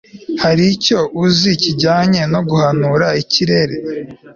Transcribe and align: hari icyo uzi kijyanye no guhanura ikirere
hari 0.43 0.63
icyo 0.75 0.99
uzi 1.23 1.51
kijyanye 1.61 2.21
no 2.33 2.41
guhanura 2.49 3.07
ikirere 3.21 3.75